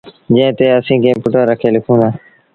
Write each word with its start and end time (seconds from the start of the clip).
جݩهݩ 0.33 0.55
تي 0.57 0.65
اسيٚݩ 0.77 1.01
ڪمپيوٽر 1.03 1.43
رکي 1.49 1.69
لکون 1.75 1.97
دآ۔ 2.01 2.09